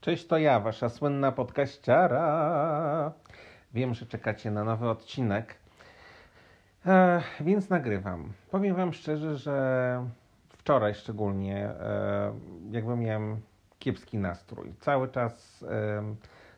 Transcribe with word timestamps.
Cześć, 0.00 0.26
to 0.26 0.38
ja, 0.38 0.60
wasza 0.60 0.88
słynna 0.88 1.32
podkaściara. 1.32 3.12
Wiem, 3.74 3.94
że 3.94 4.06
czekacie 4.06 4.50
na 4.50 4.64
nowy 4.64 4.88
odcinek, 4.88 5.54
e, 6.86 7.22
więc 7.40 7.70
nagrywam. 7.70 8.32
Powiem 8.50 8.76
wam 8.76 8.92
szczerze, 8.92 9.36
że 9.36 10.06
wczoraj 10.48 10.94
szczególnie 10.94 11.64
e, 11.64 12.32
jakby 12.70 12.96
miałem 12.96 13.40
kiepski 13.78 14.18
nastrój. 14.18 14.74
Cały 14.80 15.08
czas 15.08 15.64
e, 15.70 16.02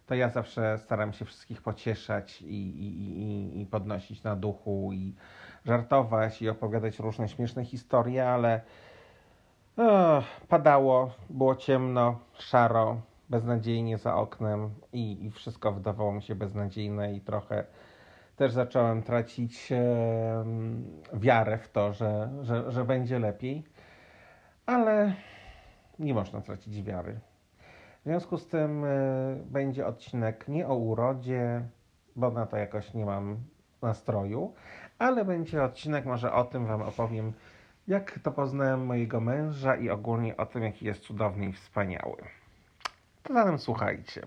to 0.07 0.15
ja 0.15 0.29
zawsze 0.29 0.79
staram 0.79 1.13
się 1.13 1.25
wszystkich 1.25 1.63
pocieszać 1.63 2.43
i, 2.43 2.47
i, 2.47 3.21
i, 3.21 3.61
i 3.61 3.67
podnosić 3.67 4.23
na 4.23 4.37
duchu 4.37 4.91
i 4.93 5.15
żartować 5.65 6.43
i 6.43 6.49
opowiadać 6.49 6.99
różne 6.99 7.29
śmieszne 7.29 7.65
historie, 7.65 8.29
ale 8.29 8.61
o, 9.77 10.23
padało, 10.49 11.15
było 11.31 11.57
ciemno, 11.57 12.19
szaro, 12.39 13.01
beznadziejnie 13.33 13.99
za 13.99 14.17
oknem 14.17 14.71
i, 14.93 15.25
i 15.25 15.31
wszystko 15.31 15.73
wydawało 15.73 16.13
mi 16.13 16.23
się 16.23 16.35
beznadziejne 16.35 17.15
i 17.15 17.21
trochę 17.21 17.65
też 18.37 18.53
zacząłem 18.53 19.03
tracić 19.03 19.73
e, 19.73 20.45
wiarę 21.13 21.59
w 21.59 21.69
to, 21.71 21.93
że, 21.93 22.31
że, 22.43 22.71
że 22.71 22.85
będzie 22.85 23.19
lepiej, 23.19 23.65
ale 24.67 25.15
nie 25.99 26.15
można 26.15 26.41
tracić 26.41 26.83
wiary. 26.83 27.21
W 28.01 28.05
związku 28.05 28.39
z 28.39 28.49
tym 28.49 28.85
e, 28.85 28.89
będzie 29.47 29.87
odcinek 29.87 30.49
nie 30.49 30.69
o 30.69 30.75
urodzie, 30.75 31.63
bo 32.17 32.31
na 32.31 32.47
to 32.47 32.57
jakoś 32.57 32.95
nie 32.95 33.07
mam 33.07 33.37
nastroju, 33.83 34.55
ale 34.99 35.25
będzie 35.25 35.63
odcinek 35.63 36.05
może 36.05 36.33
o 36.33 36.45
tym 36.45 36.67
Wam 36.67 36.83
opowiem, 36.83 37.33
jak 37.89 38.19
to 38.19 38.33
poznałem 38.33 38.87
mojego 38.87 39.21
męża 39.21 39.77
i 39.77 39.91
ogólnie 39.91 40.37
o 40.37 40.47
tym, 40.47 40.63
jaki 40.63 40.87
jest 40.87 41.01
cudowny 41.01 41.47
i 41.47 41.53
wspaniały. 41.53 42.42
To 43.23 43.35
zatem 43.35 43.59
słuchajcie. 43.59 44.23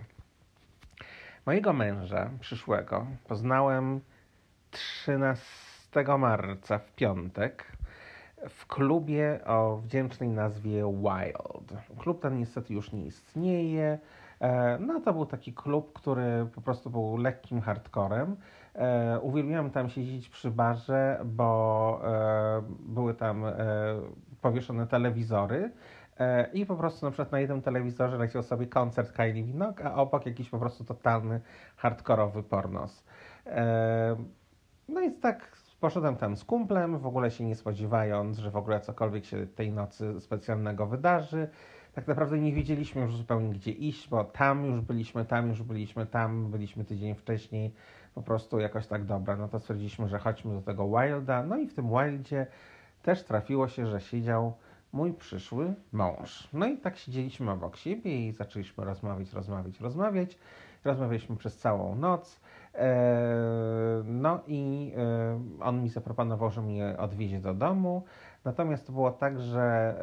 Mojego 1.45 1.73
męża 1.73 2.29
przyszłego 2.39 3.05
poznałem 3.27 4.01
13 4.71 6.17
marca 6.17 6.77
w 6.77 6.91
piątek 6.95 7.65
w 8.49 8.67
klubie 8.67 9.39
o 9.45 9.77
wdzięcznej 9.77 10.29
nazwie 10.29 10.83
Wild. 10.83 11.73
Klub 11.99 12.21
ten 12.21 12.37
niestety 12.37 12.73
już 12.73 12.91
nie 12.91 13.05
istnieje. 13.05 13.99
E, 14.39 14.77
no 14.79 14.99
to 14.99 15.13
był 15.13 15.25
taki 15.25 15.53
klub, 15.53 15.93
który 15.93 16.47
po 16.55 16.61
prostu 16.61 16.89
był 16.89 17.17
lekkim 17.17 17.61
hardcorem. 17.61 18.35
E, 18.75 19.19
uwielbiałem 19.19 19.71
tam 19.71 19.89
siedzieć 19.89 20.29
przy 20.29 20.51
barze, 20.51 21.21
bo 21.25 22.01
e, 22.03 22.61
były 22.79 23.13
tam 23.13 23.45
powieszone 24.41 24.87
telewizory 24.87 25.71
I 26.53 26.65
po 26.65 26.75
prostu 26.75 27.05
na 27.05 27.11
przykład 27.11 27.31
na 27.31 27.39
jednym 27.39 27.61
telewizorze 27.61 28.17
leciał 28.17 28.43
sobie 28.43 28.67
koncert 28.67 29.11
Kylie 29.11 29.43
Minogue, 29.43 29.83
a 29.83 29.93
obok 29.93 30.25
jakiś 30.25 30.49
po 30.49 30.59
prostu 30.59 30.83
totalny 30.83 31.41
hardkorowy 31.75 32.43
pornos. 32.43 33.03
E, 33.45 34.15
no 34.89 35.01
i 35.01 35.11
tak 35.11 35.57
poszedłem 35.79 36.15
tam 36.15 36.37
z 36.37 36.43
kumplem, 36.43 36.99
w 36.99 37.07
ogóle 37.07 37.31
się 37.31 37.43
nie 37.43 37.55
spodziewając, 37.55 38.37
że 38.37 38.51
w 38.51 38.57
ogóle 38.57 38.79
cokolwiek 38.79 39.25
się 39.25 39.47
tej 39.47 39.71
nocy 39.71 40.21
specjalnego 40.21 40.87
wydarzy. 40.87 41.47
Tak 41.93 42.07
naprawdę 42.07 42.39
nie 42.39 42.53
wiedzieliśmy 42.53 43.01
już 43.01 43.15
zupełnie 43.15 43.49
gdzie 43.49 43.71
iść, 43.71 44.09
bo 44.09 44.23
tam 44.23 44.65
już 44.65 44.81
byliśmy, 44.81 45.25
tam 45.25 45.49
już 45.49 45.63
byliśmy, 45.63 46.05
tam 46.05 46.51
byliśmy 46.51 46.85
tydzień 46.85 47.15
wcześniej. 47.15 47.73
Po 48.15 48.21
prostu 48.21 48.59
jakoś 48.59 48.87
tak 48.87 49.05
dobra, 49.05 49.35
no 49.35 49.47
to 49.47 49.59
stwierdziliśmy, 49.59 50.07
że 50.07 50.19
chodźmy 50.19 50.53
do 50.53 50.61
tego 50.61 50.87
Wilda. 50.87 51.43
No 51.43 51.57
i 51.57 51.67
w 51.67 51.73
tym 51.73 51.89
Wildzie 51.89 52.47
też 53.01 53.23
trafiło 53.23 53.67
się, 53.67 53.87
że 53.87 54.01
siedział 54.01 54.53
mój 54.95 55.13
przyszły 55.13 55.73
mąż. 55.91 56.49
No 56.53 56.65
i 56.65 56.77
tak 56.77 56.97
siedzieliśmy 56.97 57.51
obok 57.51 57.75
siebie 57.75 58.27
i 58.27 58.31
zaczęliśmy 58.31 58.85
rozmawiać, 58.85 59.33
rozmawiać, 59.33 59.79
rozmawiać. 59.79 60.37
Rozmawialiśmy 60.85 61.37
przez 61.37 61.57
całą 61.57 61.95
noc. 61.95 62.39
E, 62.73 64.03
no 64.05 64.39
i 64.47 64.91
e, 64.97 65.39
on 65.61 65.83
mi 65.83 65.89
zaproponował, 65.89 66.51
że 66.51 66.61
mnie 66.61 66.95
odwiezie 66.97 67.39
do 67.39 67.53
domu. 67.53 68.03
Natomiast 68.45 68.87
to 68.87 68.93
było 68.93 69.11
tak, 69.11 69.39
że 69.39 69.95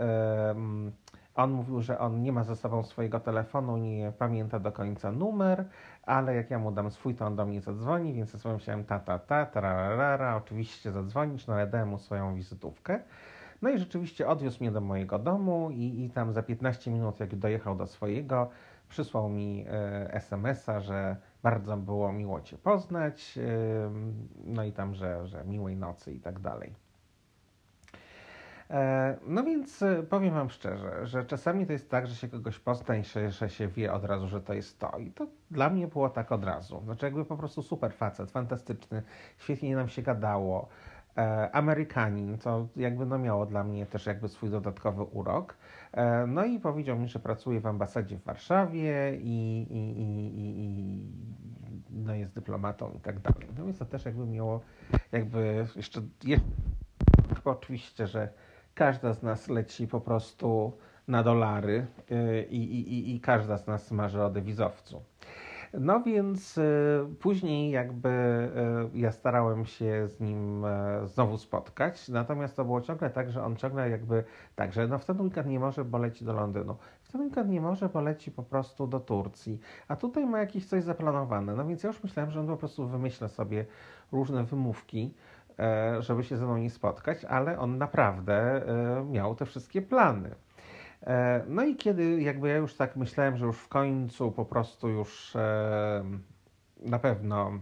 on 1.34 1.50
mówił, 1.50 1.80
że 1.80 1.98
on 1.98 2.22
nie 2.22 2.32
ma 2.32 2.44
ze 2.44 2.56
sobą 2.56 2.84
swojego 2.84 3.20
telefonu, 3.20 3.76
nie 3.76 4.12
pamięta 4.18 4.58
do 4.58 4.72
końca 4.72 5.12
numer, 5.12 5.64
ale 6.02 6.34
jak 6.34 6.50
ja 6.50 6.58
mu 6.58 6.72
dam 6.72 6.90
swój, 6.90 7.14
to 7.14 7.26
on 7.26 7.36
do 7.36 7.46
mnie 7.46 7.60
zadzwoni, 7.60 8.14
więc 8.14 8.32
ja 8.32 8.38
sobie 8.38 8.54
myślałem 8.54 8.84
ta, 8.84 8.98
ta, 8.98 9.18
ta, 9.18 9.46
tararara, 9.46 10.36
oczywiście 10.36 10.92
zadzwonić, 10.92 11.46
no 11.46 11.54
ale 11.54 11.66
dałem 11.66 11.88
mu 11.88 11.98
swoją 11.98 12.34
wizytówkę. 12.34 13.00
No 13.62 13.70
i 13.70 13.78
rzeczywiście 13.78 14.28
odwiózł 14.28 14.60
mnie 14.60 14.70
do 14.70 14.80
mojego 14.80 15.18
domu 15.18 15.70
i, 15.70 16.04
i 16.04 16.10
tam 16.10 16.32
za 16.32 16.42
15 16.42 16.90
minut, 16.90 17.20
jak 17.20 17.36
dojechał 17.36 17.76
do 17.76 17.86
swojego, 17.86 18.50
przysłał 18.88 19.28
mi 19.28 19.64
e, 19.68 20.14
SMS-a, 20.14 20.80
że 20.80 21.16
bardzo 21.42 21.76
było 21.76 22.12
miło 22.12 22.40
Cię 22.40 22.58
poznać, 22.58 23.38
e, 23.38 23.42
no 24.44 24.64
i 24.64 24.72
tam, 24.72 24.94
że, 24.94 25.26
że 25.26 25.44
miłej 25.44 25.76
nocy 25.76 26.12
i 26.12 26.20
tak 26.20 26.38
dalej. 26.38 26.74
E, 28.72 29.16
no 29.26 29.44
więc 29.44 29.82
e, 29.82 30.02
powiem 30.02 30.34
Wam 30.34 30.50
szczerze, 30.50 31.06
że 31.06 31.24
czasami 31.24 31.66
to 31.66 31.72
jest 31.72 31.90
tak, 31.90 32.06
że 32.06 32.14
się 32.14 32.28
kogoś 32.28 32.58
pozna 32.58 32.96
i 32.96 33.04
że, 33.04 33.30
że 33.30 33.50
się 33.50 33.68
wie 33.68 33.92
od 33.92 34.04
razu, 34.04 34.28
że 34.28 34.40
to 34.40 34.54
jest 34.54 34.78
to. 34.78 34.98
I 34.98 35.10
to 35.10 35.26
dla 35.50 35.70
mnie 35.70 35.88
było 35.88 36.08
tak 36.08 36.32
od 36.32 36.44
razu. 36.44 36.82
Znaczy 36.84 37.06
jakby 37.06 37.24
po 37.24 37.36
prostu 37.36 37.62
super 37.62 37.94
facet, 37.94 38.30
fantastyczny, 38.30 39.02
świetnie 39.38 39.76
nam 39.76 39.88
się 39.88 40.02
gadało. 40.02 40.68
E, 41.16 41.50
Amerykanin, 41.54 42.38
co 42.38 42.68
jakby 42.76 43.06
no 43.06 43.18
miało 43.18 43.46
dla 43.46 43.64
mnie 43.64 43.86
też 43.86 44.06
jakby 44.06 44.28
swój 44.28 44.50
dodatkowy 44.50 45.02
urok. 45.02 45.56
E, 45.92 46.26
no 46.26 46.44
i 46.44 46.60
powiedział 46.60 46.98
mi, 46.98 47.08
że 47.08 47.18
pracuje 47.18 47.60
w 47.60 47.66
ambasadzie 47.66 48.18
w 48.18 48.24
Warszawie 48.24 49.16
i, 49.16 49.66
i, 49.70 50.00
i, 50.00 50.32
i 50.40 51.06
no 51.90 52.14
jest 52.14 52.34
dyplomatą 52.34 52.92
i 52.92 53.00
tak 53.00 53.20
dalej. 53.20 53.48
No 53.58 53.64
więc 53.64 53.78
to 53.78 53.84
też 53.84 54.04
jakby 54.04 54.26
miało 54.26 54.60
jakby 55.12 55.66
jeszcze, 55.76 56.00
jeszcze 56.24 56.46
oczywiście, 57.44 58.06
że 58.06 58.28
każda 58.74 59.14
z 59.14 59.22
nas 59.22 59.48
leci 59.48 59.88
po 59.88 60.00
prostu 60.00 60.78
na 61.08 61.22
dolary 61.22 61.86
e, 62.10 62.42
i, 62.42 62.56
i, 62.56 62.94
i, 62.94 63.16
i 63.16 63.20
każda 63.20 63.58
z 63.58 63.66
nas 63.66 63.90
marzy 63.90 64.22
o 64.22 64.30
dewizowcu. 64.30 65.02
No 65.80 66.00
więc 66.02 66.58
y, 66.58 67.06
później 67.20 67.70
jakby 67.70 68.08
y, 68.94 68.98
ja 68.98 69.12
starałem 69.12 69.64
się 69.66 70.08
z 70.08 70.20
nim 70.20 70.64
y, 70.64 70.68
znowu 71.08 71.38
spotkać, 71.38 72.08
natomiast 72.08 72.56
to 72.56 72.64
było 72.64 72.80
ciągle 72.80 73.10
tak, 73.10 73.30
że 73.30 73.44
on 73.44 73.56
ciągle 73.56 73.90
jakby 73.90 74.24
tak, 74.56 74.72
że 74.72 74.88
no 74.88 74.98
w 74.98 75.04
ten 75.04 75.20
weekend 75.20 75.46
nie 75.46 75.60
może, 75.60 75.84
bo 75.84 75.98
leci 75.98 76.24
do 76.24 76.32
Londynu. 76.32 76.76
W 77.02 77.12
ten 77.12 77.20
weekend 77.20 77.50
nie 77.50 77.60
może, 77.60 77.88
bo 77.88 78.00
leci 78.00 78.30
po 78.30 78.42
prostu 78.42 78.86
do 78.86 79.00
Turcji. 79.00 79.60
A 79.88 79.96
tutaj 79.96 80.26
ma 80.26 80.38
jakieś 80.38 80.66
coś 80.66 80.84
zaplanowane. 80.84 81.54
No 81.56 81.66
więc 81.66 81.82
ja 81.82 81.88
już 81.88 82.02
myślałem, 82.02 82.30
że 82.30 82.40
on 82.40 82.46
po 82.46 82.56
prostu 82.56 82.86
wymyśla 82.88 83.28
sobie 83.28 83.66
różne 84.12 84.44
wymówki, 84.44 85.14
żeby 85.98 86.24
się 86.24 86.36
ze 86.36 86.44
mną 86.44 86.56
nie 86.56 86.70
spotkać, 86.70 87.24
ale 87.24 87.58
on 87.58 87.78
naprawdę 87.78 88.62
miał 89.10 89.34
te 89.34 89.46
wszystkie 89.46 89.82
plany. 89.82 90.30
E, 91.06 91.44
no 91.48 91.62
i 91.62 91.76
kiedy 91.76 92.22
jakby 92.22 92.48
ja 92.48 92.56
już 92.56 92.74
tak 92.74 92.96
myślałem, 92.96 93.36
że 93.36 93.46
już 93.46 93.58
w 93.58 93.68
końcu 93.68 94.32
po 94.32 94.44
prostu 94.44 94.88
już 94.88 95.36
e, 95.36 96.04
na 96.80 96.98
pewno 96.98 97.52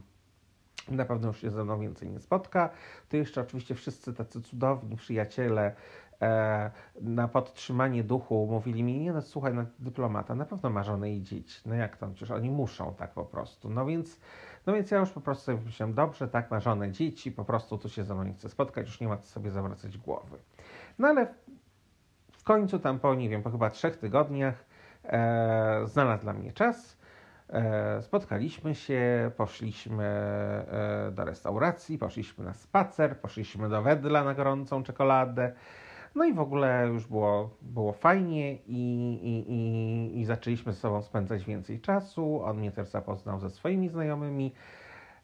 na 0.88 1.04
pewno 1.04 1.28
już 1.28 1.40
się 1.40 1.50
ze 1.50 1.64
mną 1.64 1.80
więcej 1.80 2.08
nie 2.08 2.20
spotka, 2.20 2.70
to 3.08 3.16
jeszcze 3.16 3.40
oczywiście 3.40 3.74
wszyscy 3.74 4.14
tacy 4.14 4.42
cudowni 4.42 4.96
przyjaciele 4.96 5.74
e, 6.22 6.70
na 7.00 7.28
podtrzymanie 7.28 8.04
duchu 8.04 8.48
mówili 8.50 8.82
mi, 8.82 8.98
nie 8.98 9.12
no 9.12 9.22
słuchaj, 9.22 9.54
no, 9.54 9.64
dyplomata 9.78 10.34
na 10.34 10.44
pewno 10.44 10.70
ma 10.70 10.82
żonę 10.82 11.12
i 11.12 11.22
dzieci, 11.22 11.60
no 11.66 11.74
jak 11.74 11.96
to, 11.96 12.08
przecież 12.08 12.30
oni 12.30 12.50
muszą 12.50 12.94
tak 12.94 13.12
po 13.12 13.24
prostu, 13.24 13.70
no 13.70 13.86
więc 13.86 14.20
no 14.66 14.72
więc 14.72 14.90
ja 14.90 14.98
już 14.98 15.10
po 15.10 15.20
prostu 15.20 15.44
sobie 15.44 15.58
myślałem, 15.66 15.94
dobrze, 15.94 16.28
tak, 16.28 16.50
ma 16.50 16.60
żonę, 16.60 16.92
dzieci, 16.92 17.32
po 17.32 17.44
prostu 17.44 17.78
tu 17.78 17.88
się 17.88 18.04
ze 18.04 18.14
mną 18.14 18.24
nie 18.24 18.34
chce 18.34 18.48
spotkać, 18.48 18.86
już 18.86 19.00
nie 19.00 19.08
ma 19.08 19.16
co 19.16 19.26
sobie 19.26 19.50
zawracać 19.50 19.98
głowy. 19.98 20.38
No 20.98 21.08
ale 21.08 21.34
końcu 22.50 22.78
tam 22.78 22.98
po, 22.98 23.14
nie 23.14 23.28
wiem, 23.28 23.42
po 23.42 23.50
chyba 23.50 23.70
trzech 23.70 23.96
tygodniach 23.96 24.64
e, 25.04 25.82
znalazł 25.84 26.22
dla 26.22 26.32
mnie 26.32 26.52
czas. 26.52 26.98
E, 27.48 28.02
spotkaliśmy 28.02 28.74
się, 28.74 29.30
poszliśmy 29.36 30.04
e, 30.04 31.10
do 31.12 31.24
restauracji, 31.24 31.98
poszliśmy 31.98 32.44
na 32.44 32.54
spacer, 32.54 33.20
poszliśmy 33.20 33.68
do 33.68 33.82
Wedla 33.82 34.24
na 34.24 34.34
gorącą 34.34 34.82
czekoladę. 34.82 35.52
No 36.14 36.24
i 36.24 36.32
w 36.32 36.40
ogóle 36.40 36.88
już 36.88 37.06
było, 37.06 37.56
było 37.62 37.92
fajnie 37.92 38.54
i, 38.54 38.60
i, 39.22 39.52
i, 39.52 40.20
i 40.20 40.24
zaczęliśmy 40.24 40.72
ze 40.72 40.78
sobą 40.78 41.02
spędzać 41.02 41.44
więcej 41.44 41.80
czasu. 41.80 42.42
On 42.44 42.56
mnie 42.58 42.70
też 42.70 42.88
zapoznał 42.88 43.40
ze 43.40 43.50
swoimi 43.50 43.88
znajomymi. 43.88 44.54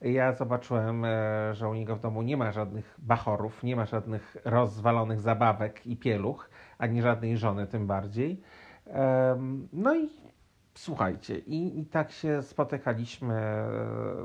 Ja 0.00 0.32
zobaczyłem, 0.32 1.04
e, 1.04 1.54
że 1.54 1.68
u 1.68 1.74
niego 1.74 1.96
w 1.96 2.00
domu 2.00 2.22
nie 2.22 2.36
ma 2.36 2.52
żadnych 2.52 2.94
bachorów, 2.98 3.62
nie 3.62 3.76
ma 3.76 3.86
żadnych 3.86 4.36
rozwalonych 4.44 5.20
zabawek 5.20 5.86
i 5.86 5.96
pieluch, 5.96 6.50
ani 6.78 7.02
żadnej 7.02 7.36
żony 7.36 7.66
tym 7.66 7.86
bardziej. 7.86 8.42
No 9.72 9.96
i 9.96 10.10
słuchajcie, 10.74 11.38
i, 11.38 11.80
i 11.80 11.86
tak 11.86 12.10
się 12.10 12.42
spotykaliśmy 12.42 13.34
e, 13.34 13.66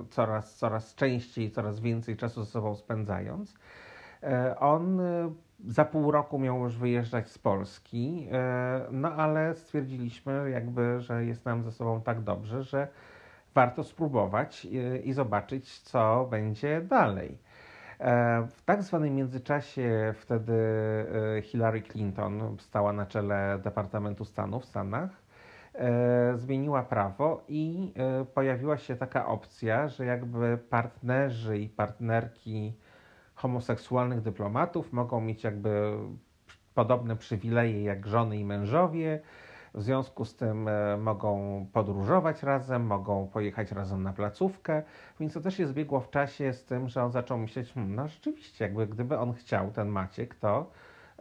coraz, 0.09 0.55
coraz 0.55 0.95
częściej, 0.95 1.51
coraz 1.51 1.79
więcej 1.79 2.17
czasu 2.17 2.43
ze 2.43 2.51
sobą 2.51 2.75
spędzając. 2.75 3.55
E, 4.23 4.59
on 4.59 5.01
za 5.67 5.85
pół 5.85 6.11
roku 6.11 6.39
miał 6.39 6.63
już 6.63 6.77
wyjeżdżać 6.77 7.29
z 7.29 7.37
Polski, 7.37 8.27
no 8.91 9.13
ale 9.13 9.55
stwierdziliśmy 9.55 10.49
jakby, 10.49 10.99
że 10.99 11.25
jest 11.25 11.45
nam 11.45 11.63
ze 11.63 11.71
sobą 11.71 12.01
tak 12.01 12.21
dobrze, 12.21 12.63
że 12.63 12.87
warto 13.53 13.83
spróbować 13.83 14.67
i 15.03 15.13
zobaczyć, 15.13 15.79
co 15.79 16.27
będzie 16.31 16.81
dalej. 16.81 17.37
W 18.47 18.61
tak 18.65 18.83
zwanym 18.83 19.15
międzyczasie 19.15 20.13
wtedy 20.17 20.53
Hillary 21.43 21.81
Clinton 21.81 22.57
stała 22.59 22.93
na 22.93 23.05
czele 23.05 23.59
Departamentu 23.63 24.25
Stanu 24.25 24.59
w 24.59 24.65
Stanach 24.65 25.09
e, 25.73 26.37
zmieniła 26.37 26.83
prawo 26.83 27.43
i 27.47 27.93
e, 27.95 28.25
pojawiła 28.25 28.77
się 28.77 28.95
taka 28.95 29.25
opcja, 29.25 29.87
że 29.87 30.05
jakby 30.05 30.57
partnerzy 30.69 31.57
i 31.57 31.69
partnerki 31.69 32.73
homoseksualnych 33.35 34.21
dyplomatów 34.21 34.93
mogą 34.93 35.21
mieć 35.21 35.43
jakby 35.43 35.97
podobne 36.75 37.15
przywileje 37.15 37.83
jak 37.83 38.07
żony 38.07 38.37
i 38.37 38.45
mężowie. 38.45 39.19
W 39.73 39.81
związku 39.81 40.25
z 40.25 40.35
tym 40.35 40.67
e, 40.67 40.97
mogą 40.97 41.65
podróżować 41.73 42.43
razem, 42.43 42.85
mogą 42.85 43.27
pojechać 43.27 43.71
razem 43.71 44.03
na 44.03 44.13
placówkę, 44.13 44.83
więc 45.19 45.33
to 45.33 45.41
też 45.41 45.59
jest 45.59 45.73
biegło 45.73 45.99
w 45.99 46.09
czasie 46.09 46.53
z 46.53 46.65
tym, 46.65 46.89
że 46.89 47.03
on 47.03 47.11
zaczął 47.11 47.37
myśleć, 47.37 47.73
hmm, 47.73 47.95
no 47.95 48.07
rzeczywiście, 48.07 48.65
jakby 48.65 48.87
gdyby 48.87 49.17
on 49.17 49.33
chciał, 49.33 49.71
ten 49.71 49.89
Maciek, 49.89 50.35
to 50.35 50.71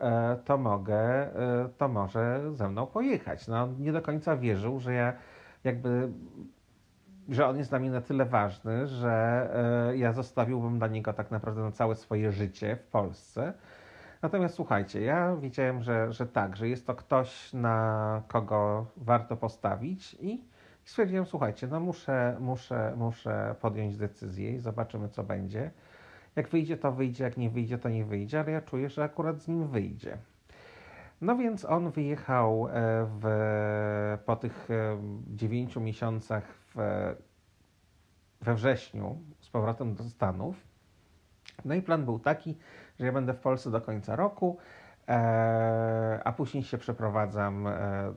E, 0.01 0.37
to 0.45 0.59
mogę, 0.59 0.97
e, 0.97 1.69
to 1.79 1.89
może 1.89 2.41
ze 2.53 2.69
mną 2.69 2.87
pojechać. 2.87 3.49
No, 3.49 3.69
nie 3.79 3.93
do 3.93 4.03
końca 4.03 4.37
wierzył, 4.37 4.81
że 4.81 4.95
ja 4.95 5.13
jakby, 5.65 6.09
że 7.29 7.49
on 7.49 7.59
jest 7.59 7.71
dla 7.71 7.79
mnie 7.79 7.91
na 7.91 8.01
tyle 8.01 8.25
ważny, 8.25 8.87
że 8.87 9.49
ja 9.97 10.13
zostawiłbym 10.13 10.79
dla 10.79 10.89
niego 10.89 11.13
tak 11.13 11.31
naprawdę 11.31 11.63
na 11.63 11.71
całe 11.71 11.95
swoje 11.95 12.33
życie 12.33 12.77
w 12.77 12.87
Polsce. 12.87 13.53
Natomiast 14.23 14.55
słuchajcie, 14.55 15.01
ja 15.01 15.37
wiedziałem, 15.37 15.83
że, 15.83 16.13
że 16.13 16.27
tak, 16.27 16.57
że 16.57 16.69
jest 16.69 16.87
to 16.87 16.95
ktoś, 16.95 17.53
na 17.53 18.23
kogo 18.29 18.87
warto 18.97 19.37
postawić 19.37 20.17
i 20.21 20.45
stwierdziłem, 20.85 21.27
słuchajcie, 21.27 21.67
no 21.67 21.81
muszę, 21.81 22.37
muszę, 22.41 22.95
muszę 22.97 23.55
podjąć 23.61 23.97
decyzję 23.97 24.53
i 24.53 24.59
zobaczymy, 24.59 25.09
co 25.09 25.23
będzie. 25.23 25.71
Jak 26.37 26.49
wyjdzie, 26.49 26.77
to 26.77 26.93
wyjdzie, 26.93 27.25
jak 27.25 27.37
nie 27.37 27.51
wyjdzie, 27.51 27.79
to 27.79 27.89
nie 27.89 28.05
wyjdzie, 28.05 28.41
ale 28.41 28.53
ja 28.53 28.61
czuję, 28.61 28.89
że 28.89 29.05
akurat 29.05 29.41
z 29.43 29.49
nim 29.49 29.69
wyjdzie. 29.69 30.19
No 31.21 31.37
więc 31.37 31.65
on 31.65 31.91
wyjechał 31.91 32.69
e, 32.69 32.73
w, 33.21 34.19
po 34.25 34.37
tych 34.37 34.71
e, 34.71 34.99
dziewięciu 35.27 35.81
miesiącach 35.81 36.45
w, 36.75 36.77
we 38.41 38.55
wrześniu 38.55 39.19
z 39.41 39.49
powrotem 39.49 39.95
do 39.95 40.05
Stanów. 40.05 40.57
No 41.65 41.75
i 41.75 41.83
plan 41.83 42.05
był 42.05 42.19
taki, 42.19 42.57
że 43.01 43.07
ja 43.07 43.13
będę 43.13 43.35
w 43.35 43.41
Polsce 43.41 43.71
do 43.71 43.81
końca 43.81 44.17
roku, 44.17 44.59
e, 45.09 46.21
a 46.25 46.33
później 46.33 46.63
się 46.63 46.79
przeprowadzam 46.79 47.69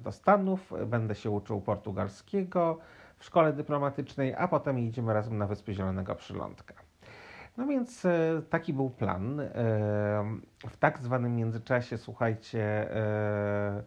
do 0.04 0.12
Stanów, 0.12 0.74
będę 0.88 1.16
się 1.16 1.30
uczył 1.30 1.62
portugalskiego 1.62 2.78
w 3.18 3.26
szkole 3.26 3.54
dyplomatycznej, 3.54 4.36
a 4.36 4.48
potem 4.48 4.80
jedziemy 4.80 5.14
razem 5.14 5.38
na 5.38 5.48
Wyspy 5.48 5.74
Zielonego 5.74 6.16
Przylądka. 6.16 6.74
No 7.58 7.68
więc 7.68 8.06
e, 8.06 8.42
taki 8.50 8.74
był 8.74 8.90
plan. 8.90 9.40
E, 9.40 9.46
w 10.70 10.78
tak 10.80 11.00
zwanym 11.00 11.36
międzyczasie, 11.36 11.98
słuchajcie, 11.98 12.96
e, 12.96 13.84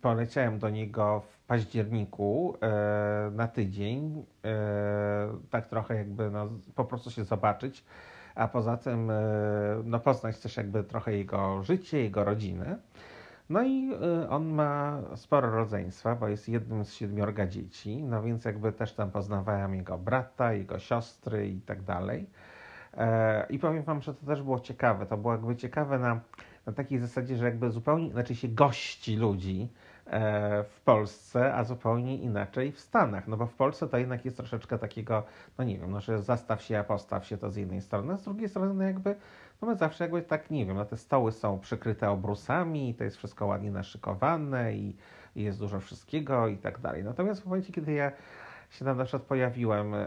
poleciałem 0.00 0.58
do 0.58 0.70
niego 0.70 1.20
w 1.20 1.38
październiku 1.38 2.56
na 3.32 3.48
tydzień, 3.48 4.24
tak 5.50 5.66
trochę 5.66 5.94
jakby 5.94 6.30
no, 6.30 6.48
po 6.74 6.84
prostu 6.84 7.10
się 7.10 7.24
zobaczyć, 7.24 7.84
a 8.38 8.48
poza 8.48 8.76
tym 8.76 9.12
no, 9.84 10.00
poznać 10.00 10.38
też 10.38 10.56
jakby 10.56 10.84
trochę 10.84 11.16
jego 11.16 11.62
życie, 11.62 12.02
jego 12.02 12.24
rodzinę. 12.24 12.78
No 13.48 13.62
i 13.62 13.90
y, 14.22 14.28
on 14.28 14.46
ma 14.46 15.00
sporo 15.14 15.50
rodzeństwa, 15.50 16.14
bo 16.14 16.28
jest 16.28 16.48
jednym 16.48 16.84
z 16.84 16.92
siedmiorga 16.94 17.46
dzieci, 17.46 18.02
no 18.02 18.22
więc 18.22 18.44
jakby 18.44 18.72
też 18.72 18.94
tam 18.94 19.10
poznawałem 19.10 19.74
jego 19.74 19.98
brata, 19.98 20.52
jego 20.52 20.78
siostry 20.78 21.48
i 21.48 21.60
tak 21.60 21.82
dalej. 21.82 22.26
E, 22.96 23.46
I 23.50 23.58
powiem 23.58 23.82
wam, 23.82 24.02
że 24.02 24.14
to 24.14 24.26
też 24.26 24.42
było 24.42 24.60
ciekawe. 24.60 25.06
To 25.06 25.16
było 25.16 25.32
jakby 25.32 25.56
ciekawe 25.56 25.98
na, 25.98 26.20
na 26.66 26.72
takiej 26.72 26.98
zasadzie, 26.98 27.36
że 27.36 27.44
jakby 27.44 27.70
zupełnie 27.70 28.06
inaczej 28.06 28.36
się 28.36 28.48
gości 28.48 29.16
ludzi 29.16 29.68
e, 29.97 29.97
w 30.68 30.80
Polsce, 30.84 31.54
a 31.54 31.64
zupełnie 31.64 32.16
inaczej 32.16 32.72
w 32.72 32.80
Stanach. 32.80 33.28
No 33.28 33.36
bo 33.36 33.46
w 33.46 33.54
Polsce 33.54 33.88
to 33.88 33.98
jednak 33.98 34.24
jest 34.24 34.36
troszeczkę 34.36 34.78
takiego, 34.78 35.22
no 35.58 35.64
nie 35.64 35.78
wiem, 35.78 35.90
no, 35.90 36.00
że 36.00 36.22
zastaw 36.22 36.62
się, 36.62 36.78
a 36.78 36.84
postaw 36.84 37.26
się 37.26 37.38
to 37.38 37.50
z 37.50 37.56
jednej 37.56 37.80
strony, 37.80 38.12
a 38.12 38.16
z 38.16 38.24
drugiej 38.24 38.48
strony 38.48 38.74
no 38.74 38.84
jakby 38.84 39.16
no 39.62 39.68
my 39.68 39.76
zawsze 39.76 40.04
jakby 40.04 40.22
tak, 40.22 40.50
nie 40.50 40.66
wiem, 40.66 40.76
no 40.76 40.84
te 40.84 40.96
stoły 40.96 41.32
są 41.32 41.60
przykryte 41.60 42.10
obrusami, 42.10 42.94
to 42.94 43.04
jest 43.04 43.16
wszystko 43.16 43.46
ładnie 43.46 43.70
naszykowane 43.70 44.74
i, 44.74 44.96
i 45.36 45.42
jest 45.42 45.58
dużo 45.58 45.80
wszystkiego 45.80 46.48
i 46.48 46.56
tak 46.56 46.80
dalej. 46.80 47.04
Natomiast 47.04 47.42
w 47.42 47.44
momencie, 47.44 47.72
kiedy 47.72 47.92
ja 47.92 48.12
się 48.70 48.84
tam 48.84 48.96
na 48.96 49.04
przykład 49.04 49.22
pojawiłem 49.22 49.94
e, 49.94 50.06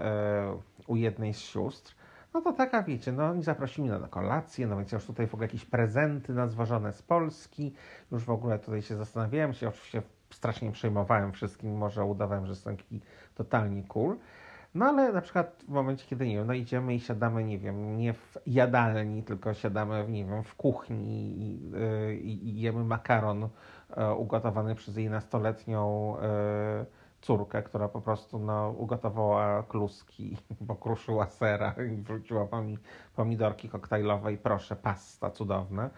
u 0.88 0.96
jednej 0.96 1.34
z 1.34 1.40
sióstr, 1.40 1.96
no 2.34 2.42
to 2.42 2.54
taka, 2.54 2.84
wiecie, 2.84 3.12
no 3.12 3.26
oni 3.26 3.44
zaprosili 3.44 3.90
mnie 3.90 4.00
na 4.00 4.08
kolację, 4.08 4.68
no 4.68 4.78
więc 4.78 4.92
już 4.92 5.06
tutaj 5.06 5.28
w 5.28 5.34
ogóle 5.34 5.46
jakieś 5.46 5.66
prezenty 5.66 6.34
nazwożone 6.34 6.94
z 6.94 7.02
Polski, 7.02 7.74
już 8.12 8.24
w 8.24 8.30
ogóle 8.30 8.60
tutaj 8.60 8.82
się 8.82 8.96
zastanawiałem 8.96 9.54
się, 9.54 9.68
oczywiście 9.68 10.02
strasznie 10.30 10.72
przejmowałem 10.72 11.32
wszystkim, 11.32 11.78
może 11.78 12.06
udawałem, 12.06 12.46
że 12.46 12.52
jestem 12.52 12.78
taki 12.78 13.02
totalnie 13.36 13.84
cool, 13.84 14.18
no 14.76 14.86
ale 14.86 15.14
na 15.14 15.22
przykład 15.22 15.64
w 15.68 15.72
momencie, 15.72 16.06
kiedy 16.08 16.28
nie 16.28 16.36
wiem, 16.36 16.48
no 16.48 16.54
idziemy 16.54 16.96
i 16.96 17.00
siadamy, 17.00 17.44
nie 17.44 17.60
wiem, 17.60 17.98
nie 17.98 18.14
w 18.14 18.38
jadalni, 18.46 19.24
tylko 19.24 19.54
siadamy, 19.54 20.06
nie 20.10 20.26
wiem, 20.26 20.44
w 20.44 20.56
kuchni 20.56 21.42
i, 21.42 21.70
yy, 21.72 22.16
i 22.16 22.62
jemy 22.62 22.84
makaron 22.84 23.50
yy, 23.98 24.14
ugotowany 24.14 24.76
przez 24.76 24.98
jej 24.98 25.10
nastoletnią 25.10 26.16
yy, 26.80 26.86
córkę, 27.22 27.64
która 27.64 27.88
po 27.88 28.02
prostu 28.02 28.40
no, 28.40 28.70
ugotowała 28.78 29.64
kluski, 29.64 30.38
pokruszyła 30.68 31.28
sera 31.28 31.76
i 31.94 32.02
wrzuciła 32.02 32.48
pomidorki 33.16 33.70
koktajlowe 33.70 34.34
i 34.34 34.38
proszę, 34.38 34.76
pasta 34.76 35.32
cudowna. 35.32 35.90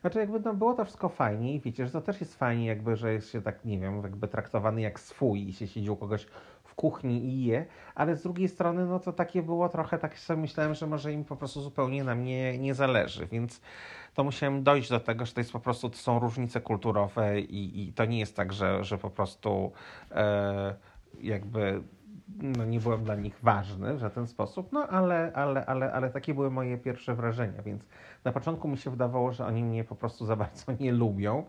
Znaczy 0.00 0.18
jakby 0.18 0.40
no, 0.40 0.54
było 0.54 0.74
to 0.74 0.84
wszystko 0.84 1.08
fajnie 1.08 1.54
i 1.54 1.60
wiecie, 1.60 1.86
że 1.86 1.92
to 1.92 2.00
też 2.00 2.20
jest 2.20 2.38
fajnie 2.38 2.66
jakby, 2.66 2.96
że 2.96 3.12
jest 3.12 3.30
się 3.30 3.42
tak, 3.42 3.64
nie 3.64 3.78
wiem, 3.78 4.02
jakby 4.02 4.28
traktowany 4.28 4.80
jak 4.80 5.00
swój 5.00 5.48
i 5.48 5.52
się 5.52 5.66
siedzi 5.66 5.90
u 5.90 5.96
kogoś 5.96 6.26
w 6.72 6.74
kuchni 6.74 7.24
i 7.24 7.44
je, 7.44 7.66
ale 7.94 8.16
z 8.16 8.22
drugiej 8.22 8.48
strony 8.48 8.86
no 8.86 9.00
to 9.00 9.12
takie 9.12 9.42
było 9.42 9.68
trochę, 9.68 9.98
tak 9.98 10.18
sobie 10.18 10.40
myślałem, 10.40 10.74
że 10.74 10.86
może 10.86 11.12
im 11.12 11.24
po 11.24 11.36
prostu 11.36 11.60
zupełnie 11.60 12.04
na 12.04 12.14
mnie 12.14 12.58
nie 12.58 12.74
zależy, 12.74 13.26
więc 13.26 13.60
to 14.14 14.24
musiałem 14.24 14.62
dojść 14.62 14.90
do 14.90 15.00
tego, 15.00 15.26
że 15.26 15.32
to 15.32 15.40
jest 15.40 15.52
po 15.52 15.60
prostu, 15.60 15.90
to 15.90 15.96
są 15.96 16.18
różnice 16.18 16.60
kulturowe 16.60 17.40
i, 17.40 17.88
i 17.88 17.92
to 17.92 18.04
nie 18.04 18.18
jest 18.18 18.36
tak, 18.36 18.52
że, 18.52 18.84
że 18.84 18.98
po 18.98 19.10
prostu 19.10 19.72
e, 20.10 20.74
jakby 21.20 21.82
no, 22.42 22.64
nie 22.64 22.80
byłem 22.80 23.04
dla 23.04 23.14
nich 23.14 23.38
ważny 23.42 23.94
w 23.94 23.98
żaden 23.98 24.26
sposób, 24.26 24.72
no 24.72 24.88
ale, 24.88 25.32
ale, 25.34 25.66
ale, 25.66 25.92
ale 25.92 26.10
takie 26.10 26.34
były 26.34 26.50
moje 26.50 26.78
pierwsze 26.78 27.14
wrażenia, 27.14 27.62
więc 27.62 27.82
na 28.24 28.32
początku 28.32 28.68
mi 28.68 28.78
się 28.78 28.90
wydawało, 28.90 29.32
że 29.32 29.46
oni 29.46 29.64
mnie 29.64 29.84
po 29.84 29.94
prostu 29.94 30.26
za 30.26 30.36
bardzo 30.36 30.72
nie 30.80 30.92
lubią, 30.92 31.44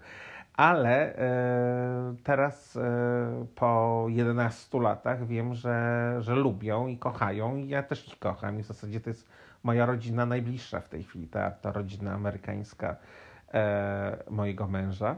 ale 0.54 1.16
e, 1.16 2.16
teraz 2.24 2.78
e, 2.78 3.46
po 3.56 4.06
11 4.10 4.80
latach 4.80 5.28
wiem, 5.28 5.54
że, 5.54 6.16
że 6.20 6.36
lubią 6.36 6.88
i 6.88 6.98
kochają 6.98 7.56
i 7.56 7.68
ja 7.68 7.84
też 7.84 8.08
ich 8.08 8.20
kocham 8.20 8.60
i 8.60 8.64
w 8.64 8.66
zasadzie 8.66 9.00
to 9.00 9.10
jest 9.10 9.30
moja 9.64 9.86
rodzina 9.86 10.26
najbliższa 10.26 10.80
w 10.80 10.90
tej 10.90 11.04
chwili, 11.04 11.28
ta, 11.28 11.52
ta 11.52 11.72
rodzina 11.72 12.14
amerykańska 12.14 12.96
e, 13.54 14.24
mojego 14.30 14.68
męża. 14.68 15.16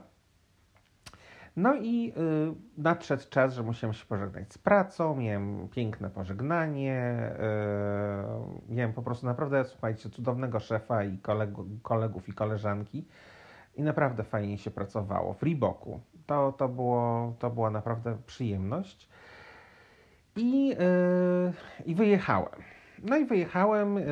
No 1.56 1.76
i 1.76 2.14
y, 2.18 2.82
nadszedł 2.82 3.24
czas, 3.30 3.54
że 3.54 3.64
musiałem 3.64 3.94
się 3.94 4.06
pożegnać 4.06 4.54
z 4.54 4.58
pracą, 4.58 5.16
miałem 5.16 5.68
piękne 5.70 6.10
pożegnanie, 6.10 7.32
y, 8.70 8.74
miałem 8.74 8.94
po 8.94 9.02
prostu 9.02 9.26
naprawdę, 9.26 9.66
słuchajcie, 9.66 10.10
cudownego 10.10 10.60
szefa 10.60 11.04
i 11.04 11.18
kolegu, 11.18 11.66
kolegów 11.84 12.30
i 12.30 12.34
koleżanki 12.34 13.06
i 13.76 13.82
naprawdę 13.82 14.24
fajnie 14.24 14.58
się 14.58 14.72
pracowało 14.72 15.34
w 15.34 15.44
Reeboku. 15.44 16.00
To, 16.26 16.52
to, 16.52 16.68
było, 16.68 17.34
to 17.40 17.50
była 17.50 17.70
naprawdę 17.70 18.18
przyjemność. 18.26 19.10
I, 20.36 20.68
yy, 20.68 20.76
I 21.86 21.96
wyjechałem. 21.96 22.62
No 23.04 23.18
i 23.18 23.26
wyjechałem 23.26 23.96
yy, 23.96 24.06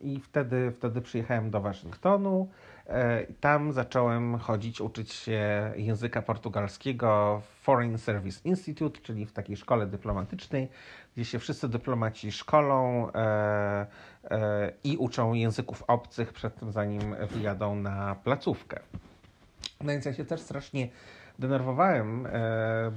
i 0.00 0.20
wtedy, 0.20 0.72
wtedy 0.72 1.00
przyjechałem 1.00 1.50
do 1.50 1.60
Waszyngtonu. 1.60 2.48
E, 2.86 3.26
tam 3.40 3.72
zacząłem 3.72 4.38
chodzić, 4.38 4.80
uczyć 4.80 5.12
się 5.12 5.72
języka 5.76 6.22
portugalskiego 6.22 7.42
w 7.44 7.64
Foreign 7.64 7.96
Service 7.96 8.40
Institute, 8.44 9.00
czyli 9.00 9.26
w 9.26 9.32
takiej 9.32 9.56
szkole 9.56 9.86
dyplomatycznej, 9.86 10.68
gdzie 11.14 11.24
się 11.24 11.38
wszyscy 11.38 11.68
dyplomaci 11.68 12.32
szkolą 12.32 13.08
e, 13.12 13.86
e, 14.24 14.72
i 14.84 14.96
uczą 14.96 15.32
języków 15.32 15.84
obcych 15.86 16.32
przed 16.32 16.56
tym, 16.56 16.72
zanim 16.72 17.16
wyjadą 17.30 17.74
na 17.74 18.14
placówkę. 18.14 18.80
No 19.80 19.92
więc 19.92 20.04
ja 20.04 20.12
się 20.12 20.24
też 20.24 20.40
strasznie 20.40 20.88
denerwowałem, 21.38 22.28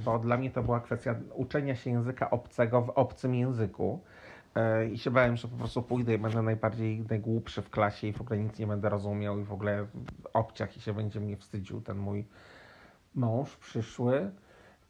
bo 0.04 0.18
dla 0.18 0.36
mnie 0.36 0.50
to 0.50 0.62
była 0.62 0.80
kwestia 0.80 1.14
uczenia 1.34 1.76
się 1.76 1.90
języka 1.90 2.30
obcego 2.30 2.82
w 2.82 2.90
obcym 2.90 3.34
języku 3.34 4.00
I 4.92 4.98
się 4.98 5.10
bałem, 5.10 5.36
że 5.36 5.48
po 5.48 5.56
prostu 5.56 5.82
pójdę 5.82 6.14
i 6.14 6.18
będę 6.18 6.42
najbardziej 6.42 7.04
najgłupszy 7.10 7.62
w 7.62 7.70
klasie 7.70 8.06
i 8.06 8.12
w 8.12 8.20
ogóle 8.20 8.38
nic 8.38 8.58
nie 8.58 8.66
będę 8.66 8.88
rozumiał 8.88 9.38
i 9.38 9.44
w 9.44 9.52
ogóle 9.52 9.86
obciach 10.32 10.76
i 10.76 10.80
się 10.80 10.92
będzie 10.92 11.20
mnie 11.20 11.36
wstydził 11.36 11.80
ten 11.80 11.96
mój 11.96 12.26
mąż 13.14 13.56
przyszły. 13.56 14.30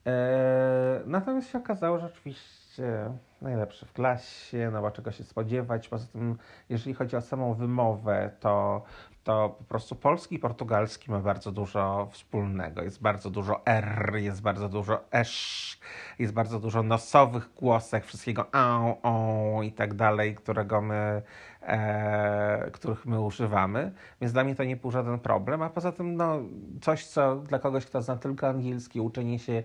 E, 0.07 1.03
natomiast 1.07 1.51
się 1.51 1.59
okazało, 1.59 1.99
że 1.99 2.07
oczywiście 2.07 3.11
najlepszy 3.43 3.87
w 3.87 3.93
klasie, 3.93 4.71
no 4.73 4.83
bo 4.83 4.91
czego 4.91 5.13
się 5.13 5.25
spodziewać. 5.25 5.89
Poza 5.89 6.07
tym, 6.07 6.39
jeżeli 6.69 6.95
chodzi 6.95 7.17
o 7.17 7.21
samą 7.21 7.55
wymowę, 7.55 8.31
to, 8.41 8.83
to 9.29 9.49
po 9.59 9.65
prostu 9.65 9.97
polski 9.97 10.35
i 10.35 10.39
portugalski 10.39 11.11
ma 11.11 11.19
bardzo 11.21 11.53
dużo 11.53 12.09
wspólnego. 12.13 12.83
Jest 12.83 13.03
bardzo 13.03 13.31
dużo 13.31 13.67
R, 13.67 14.15
jest 14.17 14.43
bardzo 14.43 14.69
dużo 14.69 15.05
esz, 15.13 15.81
jest 16.19 16.33
bardzo 16.33 16.61
dużo 16.61 16.83
nosowych 16.83 17.51
głosek, 17.57 18.05
wszystkiego 18.05 18.47
a, 18.53 18.81
o 19.03 19.63
i 19.63 19.73
tak 19.73 19.95
dalej, 19.95 20.35
którego 20.35 20.81
my, 20.81 21.23
e, 21.63 22.71
których 22.71 23.07
my 23.07 23.21
używamy. 23.21 23.93
Więc 24.21 24.33
dla 24.33 24.45
mnie 24.45 24.55
to 24.55 24.65
nie 24.65 24.77
był 24.77 24.91
żaden 24.91 25.19
problem. 25.19 25.63
A 25.63 25.71
poza 25.71 25.93
tym, 25.93 26.17
no, 26.17 26.39
coś, 26.81 27.07
co 27.07 27.37
dla 27.37 27.59
kogoś, 27.59 27.87
kto 27.87 28.03
zna 28.03 28.17
tylko 28.17 28.49
angielski, 28.49 29.01
uczenie 29.01 29.39
się 29.39 29.63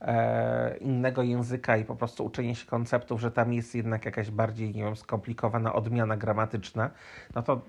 e, 0.00 0.76
innego 0.76 1.22
języka 1.22 1.76
i 1.76 1.84
po 1.84 1.96
prostu 1.96 2.24
uczenie 2.24 2.54
się 2.54 2.66
konceptów, 2.66 3.20
że 3.20 3.30
tam 3.30 3.52
jest 3.52 3.74
jednak 3.74 4.04
jakaś 4.04 4.30
bardziej, 4.30 4.74
nie 4.74 4.84
wiem, 4.84 4.96
skomplikowana 4.96 5.72
odmiana 5.72 6.16
gramatyczna, 6.16 6.90
no 7.34 7.42
to 7.42 7.60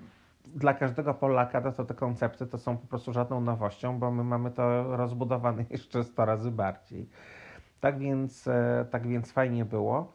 dla 0.54 0.74
każdego 0.74 1.14
Polaka 1.14 1.60
to, 1.60 1.72
to 1.72 1.84
te 1.84 1.94
koncepty 1.94 2.46
to 2.46 2.58
są 2.58 2.76
po 2.76 2.86
prostu 2.86 3.12
żadną 3.12 3.40
nowością, 3.40 3.98
bo 3.98 4.10
my 4.10 4.24
mamy 4.24 4.50
to 4.50 4.96
rozbudowane 4.96 5.64
jeszcze 5.70 6.04
100 6.04 6.24
razy 6.24 6.50
bardziej. 6.50 7.08
Tak 7.80 7.98
więc, 7.98 8.48
e, 8.48 8.86
tak 8.90 9.06
więc 9.06 9.32
fajnie 9.32 9.64
było. 9.64 10.12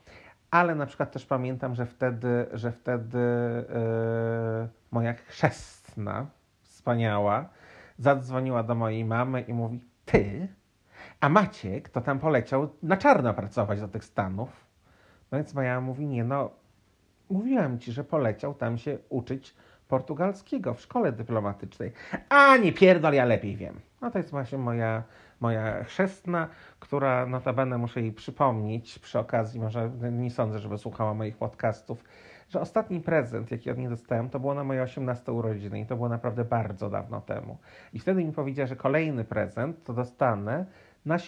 Ale 0.51 0.75
na 0.75 0.85
przykład 0.85 1.11
też 1.11 1.25
pamiętam, 1.25 1.75
że 1.75 1.85
wtedy, 1.85 2.45
że 2.53 2.71
wtedy 2.71 3.17
yy, 3.19 4.67
moja 4.91 5.13
chrzestna, 5.13 6.27
wspaniała, 6.61 7.49
zadzwoniła 7.97 8.63
do 8.63 8.75
mojej 8.75 9.05
mamy 9.05 9.41
i 9.41 9.53
mówi: 9.53 9.81
Ty, 10.05 10.47
a 11.21 11.29
Maciek 11.29 11.89
to 11.89 12.01
tam 12.01 12.19
poleciał 12.19 12.69
na 12.83 12.97
czarno 12.97 13.33
pracować 13.33 13.79
do 13.79 13.87
tych 13.87 14.03
Stanów. 14.03 14.67
No 15.31 15.37
więc 15.37 15.53
moja 15.53 15.81
mówi, 15.81 16.07
nie 16.07 16.23
no, 16.23 16.49
mówiłem 17.29 17.79
ci, 17.79 17.91
że 17.91 18.03
poleciał 18.03 18.53
tam 18.53 18.77
się 18.77 18.97
uczyć 19.09 19.55
portugalskiego 19.93 20.73
w 20.73 20.81
szkole 20.81 21.11
dyplomatycznej. 21.11 21.91
A 22.29 22.57
nie 22.57 22.73
pierdol, 22.73 23.13
ja 23.13 23.25
lepiej 23.25 23.55
wiem. 23.57 23.79
No 24.01 24.11
to 24.11 24.17
jest 24.17 24.31
właśnie 24.31 24.57
moja, 24.57 25.03
moja 25.39 25.83
chrzestna, 25.83 26.47
która 26.79 27.25
notabene 27.25 27.77
muszę 27.77 28.01
jej 28.01 28.11
przypomnieć 28.11 28.99
przy 28.99 29.19
okazji, 29.19 29.59
może 29.59 29.91
nie 30.11 30.31
sądzę, 30.31 30.59
żeby 30.59 30.77
słuchała 30.77 31.13
moich 31.13 31.37
podcastów, 31.37 32.03
że 32.49 32.61
ostatni 32.61 33.01
prezent, 33.01 33.51
jaki 33.51 33.71
od 33.71 33.77
niej 33.77 33.89
dostałem, 33.89 34.29
to 34.29 34.39
było 34.39 34.53
na 34.53 34.63
moje 34.63 34.81
18 34.83 35.31
urodziny 35.31 35.79
i 35.79 35.85
to 35.85 35.95
było 35.95 36.09
naprawdę 36.09 36.45
bardzo 36.45 36.89
dawno 36.89 37.21
temu. 37.21 37.57
I 37.93 37.99
wtedy 37.99 38.25
mi 38.25 38.31
powiedziała, 38.31 38.67
że 38.67 38.75
kolejny 38.75 39.23
prezent 39.23 39.83
to 39.83 39.93
dostanę 39.93 40.65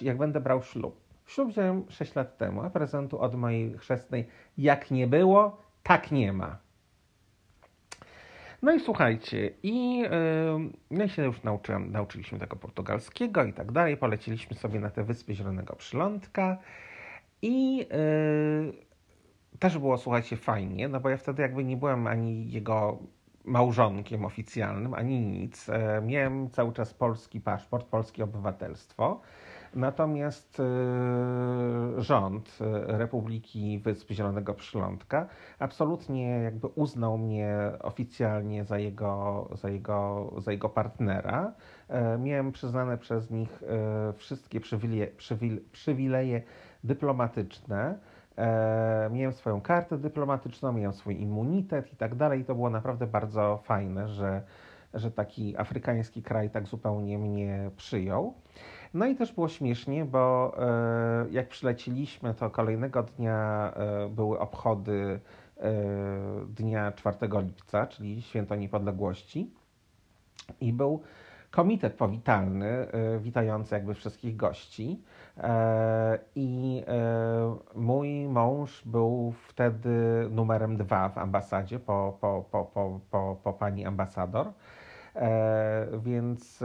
jak 0.02 0.18
będę 0.18 0.40
brał 0.40 0.64
ślub. 0.64 1.02
Ślub 1.26 1.50
wziąłem 1.50 1.86
6 1.90 2.16
lat 2.16 2.38
temu, 2.38 2.62
a 2.62 2.70
prezentu 2.70 3.20
od 3.20 3.36
mojej 3.36 3.78
chrzestnej 3.78 4.28
jak 4.58 4.92
nie 4.92 5.08
było, 5.08 5.58
tak 5.84 6.12
nie 6.12 6.34
ma. 6.34 6.65
No 8.66 8.74
i 8.74 8.80
słuchajcie, 8.80 9.52
i 9.64 9.98
yy, 9.98 10.10
no 10.92 11.08
się 11.08 11.24
już 11.24 11.44
nauczyłem, 11.44 11.92
nauczyliśmy 11.92 12.40
tego 12.40 12.56
portugalskiego 12.56 13.44
i 13.44 13.54
tak 13.54 13.72
dalej. 13.72 13.98
Poleciliśmy 13.98 14.56
sobie 14.56 14.80
na 14.80 14.90
te 14.90 15.04
wyspy 15.04 15.36
Zielonego 15.36 15.76
Przylądka 15.76 16.58
i 17.42 17.78
yy, 17.78 17.86
też 19.60 19.78
było, 19.78 19.98
słuchajcie, 19.98 20.38
fajnie, 20.38 20.88
no 20.88 21.00
bo 21.00 21.10
ja 21.10 21.18
wtedy 21.18 21.42
jakby 21.42 21.64
nie 21.64 21.78
byłem 21.78 22.08
ani 22.08 22.52
jego 22.52 23.00
małżonkiem 23.44 24.26
oficjalnym, 24.26 24.94
ani 24.94 25.20
nic. 25.20 25.70
E, 25.70 26.02
miałem 26.06 26.50
cały 26.50 26.74
czas 26.74 26.94
polski 26.94 27.42
paszport, 27.42 27.88
polskie 27.88 28.24
obywatelstwo. 28.24 29.22
Natomiast 29.76 30.60
y, 30.60 30.64
rząd 32.02 32.58
y, 32.62 32.98
Republiki 32.98 33.80
Wysp 33.80 34.12
Zielonego 34.12 34.54
Przylądka 34.54 35.28
absolutnie 35.60 36.28
jakby 36.28 36.68
uznał 36.68 37.18
mnie 37.18 37.58
oficjalnie 37.82 38.64
za 38.64 38.80
jego, 38.80 39.50
za 39.54 39.70
jego, 39.70 40.32
za 40.38 40.52
jego 40.52 40.70
partnera. 40.70 41.54
E, 41.90 42.18
miałem 42.18 42.52
przyznane 42.52 42.98
przez 42.98 43.32
nich 43.32 43.64
e, 43.64 44.14
wszystkie 44.14 44.60
przywileje, 44.60 45.08
przywileje 45.72 46.42
dyplomatyczne. 46.84 47.98
E, 48.38 49.10
miałem 49.14 49.34
swoją 49.34 49.62
kartę 49.62 49.98
dyplomatyczną, 49.98 50.72
miałem 50.72 50.94
swój 50.94 51.22
immunitet 51.22 51.94
i 51.94 51.96
tak 51.96 52.16
dalej. 52.16 52.46
To 52.46 52.56
było 52.56 52.70
naprawdę 52.70 53.08
bardzo 53.08 53.58
fajne, 53.64 54.08
że, 54.08 54.42
że 54.94 55.12
taki 55.12 55.58
afrykański 55.58 56.24
kraj 56.24 56.50
tak 56.50 56.68
zupełnie 56.68 57.18
mnie 57.18 57.72
przyjął. 57.78 58.34
No 58.96 59.06
i 59.06 59.16
też 59.16 59.32
było 59.32 59.50
śmiesznie, 59.50 60.06
bo 60.06 60.56
e, 60.60 61.26
jak 61.32 61.48
przyleciliśmy, 61.48 62.34
to 62.34 62.50
kolejnego 62.50 63.04
dnia 63.04 63.72
e, 63.76 64.10
były 64.10 64.40
obchody 64.40 65.20
e, 65.58 65.74
dnia 66.50 66.92
4 66.92 67.18
lipca, 67.22 67.88
czyli 67.88 68.22
Święto 68.22 68.56
Niepodległości. 68.56 69.52
I 70.62 70.74
był 70.74 71.02
komitet 71.52 71.94
powitalny, 71.94 72.88
witający 73.20 73.76
jakby 73.76 73.94
wszystkich 73.94 74.36
gości. 74.36 75.02
I 76.36 76.84
mój 77.76 78.28
mąż 78.28 78.86
był 78.86 79.34
wtedy 79.48 79.90
numerem 80.32 80.78
dwa 80.78 81.10
w 81.10 81.18
ambasadzie 81.18 81.80
po, 81.80 82.18
po, 82.22 82.46
po, 82.52 82.66
po, 82.66 83.00
po, 83.12 83.38
po 83.44 83.54
pani 83.54 83.86
ambasador. 83.86 84.52
Więc 86.04 86.64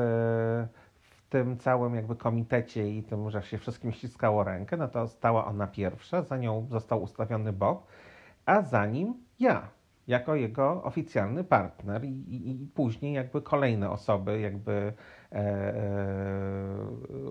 tym 1.31 1.59
całym 1.59 1.95
jakby 1.95 2.17
komitecie 2.17 2.91
i 2.91 3.03
tym, 3.03 3.31
że 3.31 3.43
się 3.43 3.59
wszystkim 3.59 3.93
ściskało 3.93 4.45
rękę, 4.45 4.77
no 4.77 4.89
to 4.89 5.09
stała 5.09 5.47
ona 5.47 5.67
pierwsza, 5.67 6.23
za 6.23 6.37
nią 6.37 6.67
został 6.71 7.03
ustawiony 7.03 7.53
Bob, 7.53 7.87
a 8.47 8.63
za 8.63 8.87
nim 8.87 9.15
ja, 9.41 9.69
jako 10.07 10.35
jego 10.35 10.85
oficjalny 10.85 11.45
partner 11.45 12.05
i, 12.05 12.09
i, 12.09 12.63
i 12.63 12.67
później 12.67 13.13
jakby 13.13 13.43
kolejne 13.43 13.91
osoby 13.91 14.41
jakby 14.41 14.93
e, 15.33 15.37
e, 15.37 15.75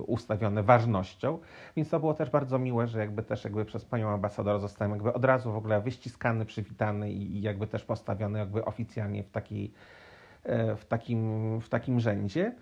ustawione 0.08 0.64
ważnością, 0.64 1.40
więc 1.76 1.90
to 1.90 2.00
było 2.00 2.14
też 2.14 2.30
bardzo 2.30 2.60
miłe, 2.60 2.88
że 2.88 3.00
jakby 3.00 3.24
też 3.24 3.44
jakby 3.44 3.66
przez 3.66 3.86
panią 3.86 4.10
ambasador 4.10 4.60
zostałem 4.60 4.92
jakby 4.92 5.14
od 5.14 5.26
razu 5.26 5.52
w 5.52 5.56
ogóle 5.56 5.82
wyściskany, 5.82 6.46
przywitany 6.46 7.12
i, 7.12 7.38
i 7.38 7.42
jakby 7.42 7.68
też 7.68 7.84
postawiony 7.84 8.40
jakby 8.40 8.66
oficjalnie 8.66 9.24
w, 9.24 9.32
takiej, 9.32 9.74
e, 10.44 10.76
w, 10.76 10.86
takim, 10.86 11.62
w 11.62 11.70
takim 11.70 12.00
rzędzie. 12.00 12.56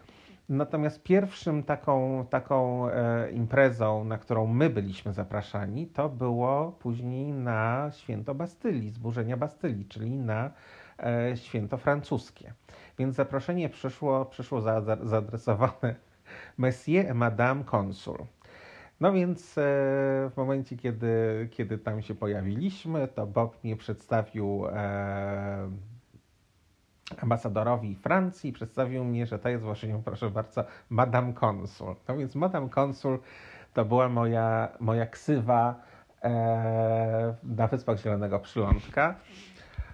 Natomiast 0.50 1.04
pierwszym 1.04 1.64
taką, 1.64 2.26
taką 2.30 2.90
e, 2.90 3.32
imprezą, 3.32 4.04
na 4.04 4.18
którą 4.18 4.48
my 4.48 4.70
byliśmy 4.70 5.14
zapraszani, 5.14 5.88
to 5.88 6.10
było 6.10 6.72
później 6.72 7.34
na 7.34 7.92
święto 7.94 8.36
Bastylii, 8.36 8.92
zburzenia 8.92 9.38
Bastylii, 9.38 9.86
czyli 9.86 10.18
na 10.18 10.52
e, 11.00 11.38
święto 11.38 11.78
francuskie. 11.78 12.54
Więc 13.00 13.16
zaproszenie 13.16 13.70
przyszło, 13.70 14.26
przyszło 14.26 14.62
zaadresowane 15.04 15.96
Monsieur 16.58 17.06
et 17.06 17.16
Madame 17.16 17.64
Consul. 17.64 18.18
No 19.00 19.14
więc 19.14 19.58
e, 19.58 19.62
w 20.30 20.38
momencie, 20.38 20.78
kiedy, 20.78 21.48
kiedy 21.52 21.78
tam 21.78 22.02
się 22.02 22.16
pojawiliśmy, 22.16 23.08
to 23.08 23.28
Bob 23.28 23.64
mnie 23.64 23.76
przedstawił 23.76 24.68
e, 24.68 25.70
ambasadorowi 27.22 27.96
Francji, 27.96 28.54
przedstawił 28.54 29.06
mnie, 29.06 29.26
że 29.26 29.40
to 29.40 29.50
jest 29.50 29.64
właśnie, 29.64 30.02
proszę 30.06 30.30
bardzo, 30.30 30.64
Madame 30.90 31.34
Consul. 31.34 31.96
No 32.08 32.18
więc 32.18 32.36
Madame 32.36 32.70
Consul 32.76 33.20
to 33.74 33.86
była 33.86 34.10
moja, 34.10 34.68
moja 34.80 35.06
ksywa 35.06 35.76
e, 36.24 37.36
na 37.44 37.68
Wyspach 37.68 38.00
Zielonego 38.00 38.40
Przylądka. 38.40 39.16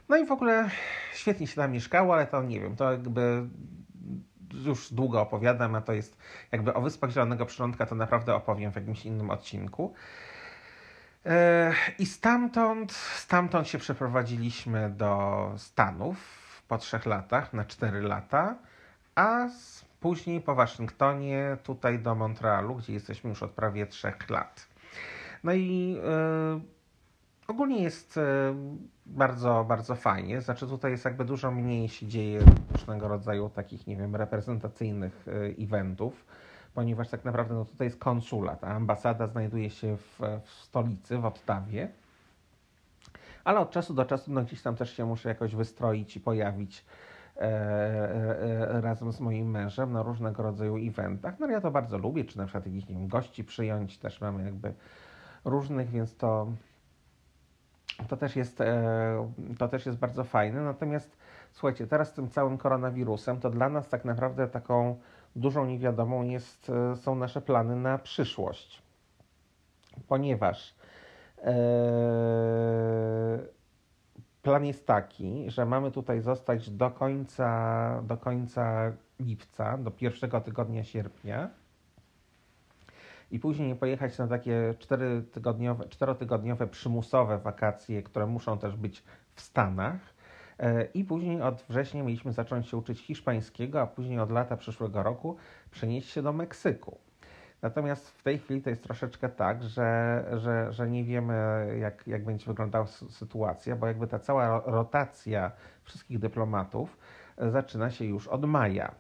No 0.10 0.18
i 0.18 0.26
w 0.26 0.32
ogóle 0.32 0.70
świetnie 1.14 1.48
się 1.48 1.56
tam 1.56 1.72
mieszkało, 1.72 2.14
ale 2.14 2.28
to 2.28 2.44
nie 2.44 2.60
wiem, 2.60 2.76
to 2.76 2.92
jakby 2.92 3.48
już 4.66 4.94
długo 4.94 5.22
opowiadam, 5.22 5.76
a 5.76 5.82
to 5.82 5.94
jest 5.94 6.18
jakby 6.52 6.74
o 6.74 6.82
Wyspach 6.82 7.10
Zielonego 7.10 7.46
Przylądka 7.46 7.86
to 7.86 7.96
naprawdę 7.96 8.36
opowiem 8.36 8.72
w 8.72 8.76
jakimś 8.76 9.06
innym 9.06 9.30
odcinku. 9.30 9.94
E, 11.26 11.74
I 12.00 12.06
stamtąd, 12.06 12.92
stamtąd 12.92 13.68
się 13.68 13.78
przeprowadziliśmy 13.78 14.90
do 14.90 15.52
Stanów 15.58 16.43
po 16.68 16.78
trzech 16.78 17.06
latach 17.06 17.54
na 17.54 17.66
cztery 17.66 18.02
lata, 18.02 18.56
a 19.16 19.48
później 20.00 20.42
po 20.42 20.56
Waszyngtonie 20.56 21.58
tutaj 21.64 22.00
do 22.00 22.16
Montrealu, 22.16 22.76
gdzie 22.76 22.94
jesteśmy 22.94 23.30
już 23.30 23.44
od 23.44 23.52
prawie 23.52 23.88
trzech 23.88 24.30
lat. 24.30 24.68
No 25.44 25.54
i 25.54 25.98
y, 26.58 27.48
ogólnie 27.48 27.84
jest 27.84 28.18
y, 28.18 28.22
bardzo, 29.06 29.66
bardzo 29.68 29.96
fajnie. 29.96 30.42
Znaczy 30.42 30.68
tutaj 30.68 30.92
jest 30.92 31.06
jakby 31.06 31.26
dużo 31.26 31.52
mniej 31.52 31.90
się 31.90 32.08
dzieje 32.08 32.42
różnego 32.72 33.08
rodzaju 33.08 33.50
takich, 33.50 33.88
nie 33.88 33.98
wiem, 33.98 34.16
reprezentacyjnych 34.16 35.28
y, 35.28 35.56
eventów, 35.60 36.26
ponieważ 36.74 37.10
tak 37.10 37.26
naprawdę 37.26 37.54
no, 37.54 37.66
tutaj 37.66 37.88
jest 37.88 38.00
konsulat, 38.00 38.64
a 38.64 38.68
ambasada 38.68 39.28
znajduje 39.28 39.70
się 39.70 39.98
w, 39.98 40.20
w 40.46 40.50
stolicy, 40.50 41.18
w 41.18 41.26
Ottawie 41.26 41.90
ale 43.44 43.60
od 43.60 43.72
czasu 43.72 43.94
do 43.94 44.06
czasu 44.06 44.32
no, 44.32 44.44
gdzieś 44.44 44.62
tam 44.62 44.76
też 44.76 44.98
się 44.98 45.06
muszę 45.06 45.30
jakoś 45.30 45.56
wystroić 45.56 46.16
i 46.18 46.20
pojawić 46.20 46.86
e, 47.38 47.42
e, 47.42 48.82
razem 48.82 49.12
z 49.12 49.20
moim 49.20 49.52
mężem 49.52 49.92
na 49.92 50.04
różnego 50.04 50.44
rodzaju 50.44 50.78
eventach. 50.78 51.40
No 51.40 51.48
ja 51.48 51.62
to 51.62 51.72
bardzo 51.72 51.98
lubię, 51.98 52.26
czy 52.26 52.38
na 52.38 52.46
przykład 52.46 52.66
jakichś 52.66 52.88
nie 52.88 52.96
wiem, 52.96 53.08
gości 53.08 53.44
przyjąć, 53.44 53.98
też 53.98 54.22
mamy 54.22 54.44
jakby 54.44 54.74
różnych, 55.46 55.90
więc 55.90 56.18
to, 56.18 56.48
to, 58.08 58.18
też 58.18 58.36
jest, 58.36 58.62
e, 58.62 59.32
to 59.58 59.68
też 59.68 59.86
jest 59.86 59.98
bardzo 59.98 60.24
fajne. 60.24 60.62
Natomiast 60.62 61.18
słuchajcie, 61.52 61.88
teraz 61.88 62.10
z 62.10 62.14
tym 62.14 62.30
całym 62.30 62.58
koronawirusem, 62.58 63.40
to 63.40 63.50
dla 63.50 63.70
nas 63.70 63.90
tak 63.90 64.06
naprawdę 64.06 64.48
taką 64.48 65.00
dużą 65.36 65.66
niewiadomą 65.66 66.24
jest, 66.24 66.70
e, 66.70 66.96
są 66.96 67.16
nasze 67.16 67.42
plany 67.42 67.76
na 67.76 67.98
przyszłość. 67.98 68.84
Ponieważ 70.08 70.76
e, 70.80 70.83
plan 74.42 74.66
jest 74.66 74.88
taki, 74.88 75.50
że 75.50 75.66
mamy 75.66 75.92
tutaj 75.92 76.22
zostać 76.22 76.70
do 76.70 76.92
końca, 76.92 78.02
do 78.02 78.18
końca 78.18 78.92
lipca, 79.20 79.78
do 79.78 79.92
pierwszego 79.92 80.42
tygodnia 80.42 80.84
sierpnia 80.84 81.50
i 83.32 83.40
później 83.40 83.76
pojechać 83.76 84.18
na 84.18 84.28
takie 84.28 84.76
czterotygodniowe, 84.80 85.90
czterotygodniowe 85.90 86.68
przymusowe 86.68 87.38
wakacje, 87.38 88.04
które 88.04 88.26
muszą 88.26 88.58
też 88.58 88.76
być 88.76 89.04
w 89.36 89.42
Stanach. 89.42 90.00
E, 90.60 90.86
I 90.86 91.04
później 91.04 91.42
od 91.42 91.66
września 91.70 92.04
mieliśmy 92.04 92.34
zacząć 92.34 92.68
się 92.68 92.78
uczyć 92.78 93.00
hiszpańskiego, 93.00 93.82
a 93.82 93.88
później 93.88 94.20
od 94.20 94.32
lata 94.32 94.58
przyszłego 94.58 95.04
roku 95.04 95.36
przenieść 95.72 96.10
się 96.10 96.22
do 96.22 96.34
Meksyku. 96.34 96.98
Natomiast 97.64 98.10
w 98.10 98.24
tej 98.24 98.40
chwili 98.40 98.62
to 98.62 98.70
jest 98.70 98.84
troszeczkę 98.84 99.30
tak, 99.30 99.64
że, 99.64 100.24
że, 100.38 100.74
że 100.74 100.90
nie 100.90 101.04
wiemy, 101.04 101.68
jak, 101.80 102.08
jak 102.08 102.26
będzie 102.26 102.46
wyglądała 102.46 102.88
sytuacja, 103.10 103.76
bo 103.76 103.88
jakby 103.88 104.08
ta 104.08 104.20
cała 104.20 104.62
rotacja 104.66 105.52
wszystkich 105.84 106.20
dyplomatów 106.20 106.98
e, 107.38 107.52
zaczyna 107.52 107.90
się 107.90 108.06
już 108.06 108.28
od 108.28 108.46
maja. 108.46 108.96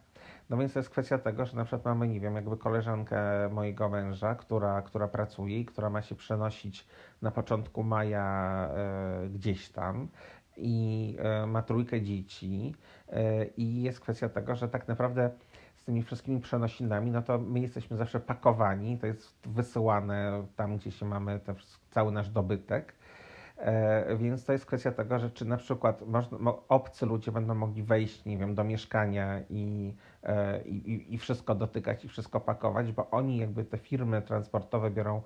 No 0.49 0.57
więc 0.57 0.73
to 0.73 0.79
jest 0.79 0.89
kwestia 0.89 1.17
tego, 1.17 1.45
że 1.45 1.57
na 1.57 1.63
przykład 1.63 1.85
mamy, 1.85 2.07
nie 2.07 2.19
wiem, 2.19 2.35
jakby 2.35 2.57
koleżankę 2.57 3.49
mojego 3.51 3.89
męża, 3.89 4.35
która, 4.35 4.81
która 4.81 5.07
pracuje 5.07 5.59
i 5.59 5.65
która 5.65 5.89
ma 5.89 6.01
się 6.01 6.15
przenosić 6.15 6.87
na 7.21 7.31
początku 7.31 7.83
maja 7.83 8.69
e, 8.75 9.29
gdzieś 9.29 9.69
tam 9.69 10.07
i 10.57 11.17
e, 11.19 11.47
ma 11.47 11.61
trójkę 11.61 12.01
dzieci 12.01 12.75
e, 13.09 13.45
i 13.45 13.81
jest 13.81 13.99
kwestia 13.99 14.29
tego, 14.29 14.55
że 14.55 14.69
tak 14.69 14.87
naprawdę 14.87 15.31
z 15.83 15.85
tymi 15.85 16.03
wszystkimi 16.03 16.39
przenosinami, 16.39 17.11
no 17.11 17.21
to 17.21 17.37
my 17.39 17.59
jesteśmy 17.59 17.97
zawsze 17.97 18.19
pakowani, 18.19 18.97
to 18.97 19.07
jest 19.07 19.47
wysyłane 19.47 20.45
tam, 20.55 20.77
gdzie 20.77 20.91
się 20.91 21.05
mamy 21.05 21.39
cały 21.91 22.11
nasz 22.11 22.29
dobytek. 22.29 22.93
E, 23.57 24.17
więc 24.17 24.45
to 24.45 24.53
jest 24.53 24.65
kwestia 24.65 24.91
tego, 24.91 25.19
że 25.19 25.31
czy 25.31 25.45
na 25.45 25.57
przykład 25.57 26.01
można, 26.07 26.37
obcy 26.69 27.05
ludzie 27.05 27.31
będą 27.31 27.55
mogli 27.55 27.83
wejść, 27.83 28.25
nie 28.25 28.37
wiem, 28.37 28.55
do 28.55 28.63
mieszkania 28.63 29.41
i, 29.49 29.93
e, 30.23 30.61
i, 30.61 31.13
i 31.13 31.17
wszystko 31.17 31.55
dotykać 31.55 32.05
i 32.05 32.07
wszystko 32.07 32.39
pakować, 32.39 32.91
bo 32.91 33.09
oni 33.09 33.37
jakby 33.37 33.65
te 33.65 33.77
firmy 33.77 34.21
transportowe 34.21 34.91
biorą 34.91 35.21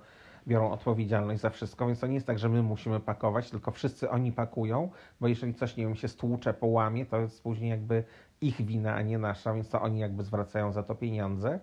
biorą 0.46 0.70
odpowiedzialność 0.70 1.40
za 1.40 1.50
wszystko, 1.50 1.86
więc 1.86 2.00
to 2.00 2.06
nie 2.06 2.14
jest 2.14 2.26
tak, 2.26 2.38
że 2.38 2.48
my 2.48 2.62
musimy 2.62 3.00
pakować, 3.00 3.50
tylko 3.50 3.70
wszyscy 3.70 4.10
oni 4.10 4.32
pakują, 4.32 4.90
bo 5.20 5.28
jeżeli 5.28 5.54
coś, 5.54 5.76
nie 5.76 5.84
wiem, 5.84 5.96
się 5.96 6.08
stłucze, 6.08 6.54
połamie, 6.54 7.06
to 7.06 7.20
jest 7.20 7.42
później 7.42 7.70
jakby 7.70 8.04
ich 8.40 8.66
wina, 8.66 8.94
a 8.94 9.02
nie 9.02 9.18
nasza, 9.18 9.54
więc 9.54 9.68
to 9.68 9.80
oni 9.80 9.98
jakby 9.98 10.24
zwracają 10.24 10.72
za 10.72 10.82
to 10.82 10.94
pieniądze. 10.94 11.60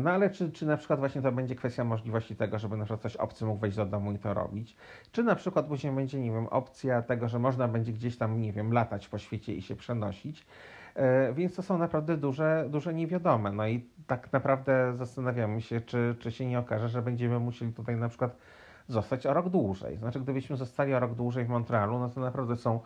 No 0.00 0.10
ale 0.10 0.30
czy, 0.30 0.52
czy 0.52 0.66
na 0.66 0.76
przykład 0.76 0.98
właśnie 0.98 1.22
to 1.22 1.32
będzie 1.32 1.54
kwestia 1.54 1.84
możliwości 1.84 2.36
tego, 2.36 2.58
żeby 2.58 2.76
na 2.76 2.84
przykład 2.84 3.02
coś 3.02 3.16
obcy 3.16 3.44
mógł 3.44 3.60
wejść 3.60 3.76
do 3.76 3.86
domu 3.86 4.12
i 4.12 4.18
to 4.18 4.34
robić? 4.34 4.76
Czy 5.12 5.22
na 5.22 5.34
przykład 5.34 5.66
później 5.66 5.92
będzie, 5.92 6.20
nie 6.20 6.30
wiem, 6.30 6.46
opcja 6.46 7.02
tego, 7.02 7.28
że 7.28 7.38
można 7.38 7.68
będzie 7.68 7.92
gdzieś 7.92 8.18
tam, 8.18 8.40
nie 8.40 8.52
wiem, 8.52 8.72
latać 8.72 9.08
po 9.08 9.18
świecie 9.18 9.54
i 9.54 9.62
się 9.62 9.76
przenosić? 9.76 10.46
E, 10.94 11.32
więc 11.32 11.56
to 11.56 11.62
są 11.62 11.78
naprawdę 11.78 12.16
duże, 12.16 12.66
duże 12.70 12.94
niewiadome. 12.94 13.52
No 13.52 13.66
i 13.66 13.84
tak 14.06 14.32
naprawdę 14.32 14.94
zastanawiamy 14.96 15.60
się, 15.60 15.80
czy, 15.80 16.16
czy 16.18 16.32
się 16.32 16.46
nie 16.46 16.58
okaże, 16.58 16.88
że 16.88 17.02
będziemy 17.02 17.38
musieli 17.38 17.72
tutaj 17.72 17.96
na 17.96 18.08
przykład 18.08 18.36
zostać 18.88 19.26
o 19.26 19.34
rok 19.34 19.48
dłużej. 19.48 19.96
Znaczy, 19.96 20.20
gdybyśmy 20.20 20.56
zostali 20.56 20.94
o 20.94 21.00
rok 21.00 21.14
dłużej 21.14 21.44
w 21.44 21.48
Montrealu, 21.48 21.98
no 21.98 22.08
to 22.08 22.20
naprawdę 22.20 22.56
są 22.56 22.74
e, 22.76 22.80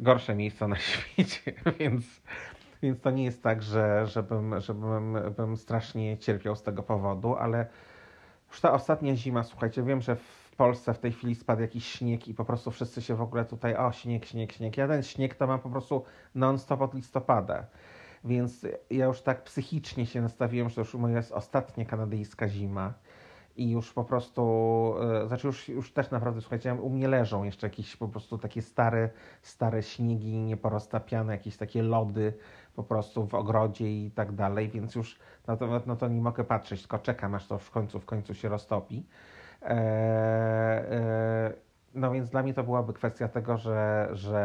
gorsze 0.00 0.34
miejsca 0.34 0.68
na 0.68 0.76
świecie, 0.90 1.52
więc, 1.78 2.04
więc 2.82 3.00
to 3.00 3.10
nie 3.10 3.24
jest 3.24 3.42
tak, 3.42 3.62
że, 3.62 4.06
żebym, 4.06 4.60
żebym 4.60 5.18
bym 5.36 5.56
strasznie 5.56 6.18
cierpiał 6.18 6.56
z 6.56 6.62
tego 6.62 6.82
powodu, 6.82 7.36
ale 7.36 7.66
już 8.50 8.60
ta 8.60 8.72
ostatnia 8.72 9.16
zima, 9.16 9.42
słuchajcie, 9.42 9.82
wiem, 9.82 10.00
że 10.00 10.16
w 10.16 10.50
Polsce 10.56 10.94
w 10.94 10.98
tej 10.98 11.12
chwili 11.12 11.34
spadł 11.34 11.62
jakiś 11.62 11.86
śnieg 11.86 12.28
i 12.28 12.34
po 12.34 12.44
prostu 12.44 12.70
wszyscy 12.70 13.02
się 13.02 13.14
w 13.14 13.22
ogóle 13.22 13.44
tutaj, 13.44 13.76
o 13.76 13.92
śnieg, 13.92 14.24
śnieg, 14.24 14.52
śnieg. 14.52 14.76
Ja 14.76 14.88
ten 14.88 15.02
śnieg 15.02 15.34
to 15.34 15.46
mam 15.46 15.60
po 15.60 15.70
prostu 15.70 16.04
non-stop 16.34 16.80
od 16.80 16.94
listopada. 16.94 17.66
Więc 18.24 18.66
ja 18.90 19.04
już 19.04 19.20
tak 19.20 19.42
psychicznie 19.44 20.06
się 20.06 20.20
nastawiłem, 20.20 20.68
że 20.68 20.74
to 20.74 20.80
już 20.80 20.94
moja 20.94 21.16
jest 21.16 21.32
ostatnia 21.32 21.84
kanadyjska 21.84 22.48
zima 22.48 22.92
i 23.56 23.70
już 23.70 23.92
po 23.92 24.04
prostu, 24.04 24.94
e, 25.22 25.28
znaczy 25.28 25.46
już, 25.46 25.68
już 25.68 25.92
też 25.92 26.10
naprawdę, 26.10 26.40
słuchajcie, 26.40 26.74
u 26.74 26.90
mnie 26.90 27.08
leżą 27.08 27.44
jeszcze 27.44 27.66
jakieś 27.66 27.96
po 27.96 28.08
prostu 28.08 28.38
takie 28.38 28.62
stare, 28.62 29.10
stare 29.42 29.82
śniegi 29.82 30.38
nieporoztapiane, 30.38 31.32
jakieś 31.32 31.56
takie 31.56 31.82
lody 31.82 32.32
po 32.76 32.82
prostu 32.82 33.26
w 33.26 33.34
ogrodzie 33.34 33.90
i 34.06 34.10
tak 34.10 34.32
dalej, 34.32 34.68
więc 34.68 34.94
już 34.94 35.18
na 35.46 35.56
to, 35.56 35.82
no 35.86 35.96
to 35.96 36.08
nie 36.08 36.20
mogę 36.20 36.44
patrzeć, 36.44 36.80
tylko 36.80 36.98
czekam, 36.98 37.34
aż 37.34 37.46
to 37.46 37.58
w 37.58 37.70
końcu, 37.70 38.00
w 38.00 38.04
końcu 38.04 38.34
się 38.34 38.48
roztopi. 38.48 39.06
E, 39.62 39.70
e, 40.90 41.52
no 41.94 42.12
więc 42.12 42.30
dla 42.30 42.42
mnie 42.42 42.54
to 42.54 42.64
byłaby 42.64 42.92
kwestia 42.92 43.28
tego, 43.28 43.56
że, 43.56 44.08
że, 44.12 44.42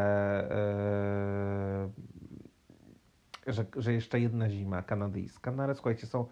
e, 3.46 3.52
że, 3.52 3.64
że 3.76 3.92
jeszcze 3.92 4.20
jedna 4.20 4.50
zima 4.50 4.82
kanadyjska, 4.82 5.50
no 5.50 5.62
ale 5.62 5.74
słuchajcie, 5.74 6.06
są, 6.06 6.26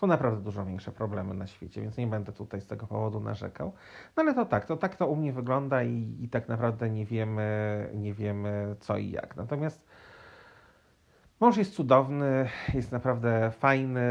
są 0.00 0.06
naprawdę 0.06 0.42
dużo 0.44 0.64
większe 0.64 0.92
problemy 0.92 1.34
na 1.34 1.46
świecie, 1.46 1.82
więc 1.82 1.96
nie 1.96 2.06
będę 2.06 2.32
tutaj 2.32 2.60
z 2.60 2.66
tego 2.66 2.86
powodu 2.86 3.20
narzekał. 3.20 3.72
No 4.16 4.22
ale 4.22 4.34
to 4.34 4.44
tak, 4.44 4.66
to 4.66 4.76
tak 4.76 4.96
to 4.96 5.06
u 5.06 5.16
mnie 5.16 5.32
wygląda 5.32 5.82
i, 5.82 6.16
i 6.20 6.28
tak 6.28 6.48
naprawdę 6.48 6.90
nie 6.90 7.06
wiemy, 7.06 7.90
nie 7.94 8.14
wiemy 8.14 8.76
co 8.80 8.96
i 8.96 9.10
jak. 9.10 9.36
Natomiast 9.36 9.86
Mąż 11.40 11.56
jest 11.56 11.74
cudowny, 11.74 12.48
jest 12.74 12.92
naprawdę 12.92 13.50
fajny, 13.50 14.02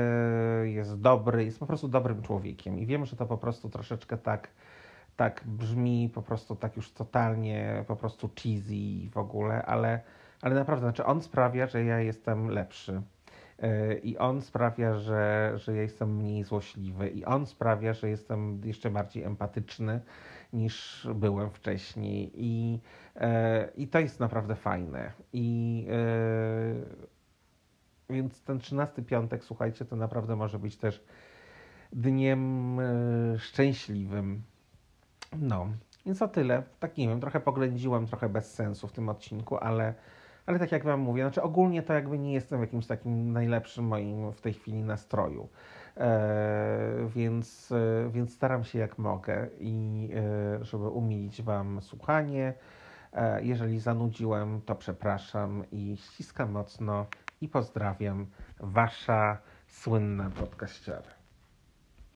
jest 0.63 1.01
dobry, 1.01 1.45
jest 1.45 1.59
po 1.59 1.65
prostu 1.65 1.87
dobrym 1.87 2.21
człowiekiem. 2.21 2.79
I 2.79 2.85
wiem, 2.85 3.05
że 3.05 3.15
to 3.15 3.25
po 3.25 3.37
prostu 3.37 3.69
troszeczkę 3.69 4.17
tak, 4.17 4.47
tak 5.15 5.43
brzmi, 5.45 6.11
po 6.13 6.21
prostu 6.21 6.55
tak 6.55 6.75
już 6.75 6.91
totalnie, 6.91 7.83
po 7.87 7.95
prostu 7.95 8.29
cheesy 8.43 9.09
w 9.11 9.17
ogóle, 9.17 9.65
ale, 9.65 10.01
ale 10.41 10.55
naprawdę, 10.55 10.85
znaczy 10.85 11.05
on 11.05 11.21
sprawia, 11.21 11.67
że 11.67 11.83
ja 11.83 11.99
jestem 11.99 12.47
lepszy. 12.47 13.01
E, 13.61 13.93
I 13.93 14.17
on 14.17 14.41
sprawia, 14.41 14.95
że, 14.95 15.53
że 15.55 15.75
ja 15.75 15.81
jestem 15.81 16.15
mniej 16.15 16.43
złośliwy, 16.43 17.09
i 17.09 17.25
on 17.25 17.45
sprawia, 17.45 17.93
że 17.93 18.09
jestem 18.09 18.61
jeszcze 18.63 18.89
bardziej 18.89 19.23
empatyczny 19.23 20.01
niż 20.53 21.07
byłem 21.15 21.51
wcześniej. 21.51 22.31
I, 22.35 22.79
e, 23.15 23.69
i 23.77 23.87
to 23.87 23.99
jest 23.99 24.19
naprawdę 24.19 24.55
fajne. 24.55 25.11
I 25.33 25.87
e, 25.89 27.09
więc 28.09 28.43
ten 28.43 28.59
13 28.59 29.01
piątek, 29.01 29.43
słuchajcie, 29.43 29.85
to 29.85 29.95
naprawdę 29.95 30.35
może 30.35 30.59
być 30.59 30.77
też 30.77 31.03
dniem 31.93 32.77
szczęśliwym. 33.37 34.41
No, 35.37 35.69
więc 36.05 36.21
o 36.21 36.27
tyle. 36.27 36.63
Tak 36.79 36.97
nie 36.97 37.07
wiem, 37.07 37.21
trochę 37.21 37.39
poględziłem, 37.39 38.07
trochę 38.07 38.29
bez 38.29 38.53
sensu 38.53 38.87
w 38.87 38.91
tym 38.91 39.09
odcinku, 39.09 39.57
ale, 39.57 39.93
ale 40.49 40.59
tak 40.59 40.71
jak 40.71 40.83
Wam 40.83 40.99
mówię, 40.99 41.23
znaczy 41.23 41.41
ogólnie 41.41 41.83
to 41.83 41.93
jakby 41.93 42.19
nie 42.19 42.33
jestem 42.33 42.59
w 42.59 42.61
jakimś 42.61 42.87
takim 42.87 43.31
najlepszym 43.31 43.85
moim 43.85 44.31
w 44.31 44.41
tej 44.41 44.53
chwili 44.53 44.83
nastroju. 44.83 45.49
E, 45.97 47.09
więc, 47.15 47.71
e, 47.71 48.09
więc 48.09 48.33
staram 48.33 48.63
się 48.63 48.79
jak 48.79 48.97
mogę 48.97 49.47
i 49.59 50.09
e, 50.15 50.65
żeby 50.65 50.87
umilić 50.87 51.41
Wam 51.41 51.81
słuchanie. 51.81 52.53
E, 53.13 53.43
jeżeli 53.43 53.79
zanudziłem, 53.79 54.61
to 54.61 54.75
przepraszam 54.75 55.63
i 55.71 55.97
ściskam 55.97 56.51
mocno 56.51 57.05
i 57.41 57.47
pozdrawiam, 57.47 58.25
wasza 58.59 59.37
słynna 59.67 60.29
podkaściara. 60.29 61.18